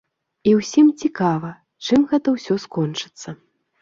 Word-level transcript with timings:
І 0.51 0.53
ўсім 0.59 0.87
цікава, 1.03 1.51
чым 1.89 2.07
гэта 2.15 2.27
ўсё 2.37 2.59
скончыцца. 2.67 3.29